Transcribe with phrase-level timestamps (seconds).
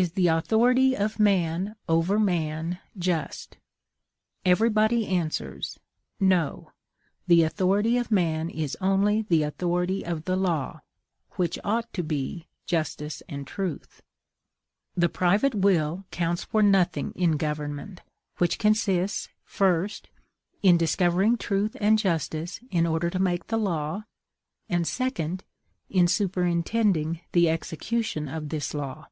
[0.00, 3.58] Is the authority of man over man just?
[4.44, 5.76] Everybody answers,
[6.20, 6.70] "No;
[7.26, 10.82] the authority of man is only the authority of the law,
[11.32, 14.00] which ought to be justice and truth."
[14.94, 18.00] The private will counts for nothing in government,
[18.36, 20.08] which consists, first,
[20.62, 24.04] in discovering truth and justice in order to make the law;
[24.68, 25.42] and, second,
[25.90, 29.08] in superintending the execution of this law.